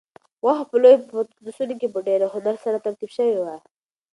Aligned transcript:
غوښه 0.43 0.65
په 0.69 0.75
لویو 0.83 1.05
پتنوسونو 1.09 1.73
کې 1.79 1.87
په 1.93 1.99
ډېر 2.07 2.19
هنر 2.33 2.55
سره 2.65 2.83
ترتیب 2.85 3.09
شوې 3.17 3.37
وه. 3.43 3.55